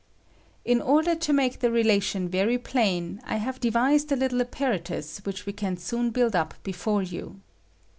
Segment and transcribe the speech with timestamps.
[0.65, 5.45] In order to make the relation very plain, I have devised a little apparatus which
[5.45, 7.39] we can soon build up before you.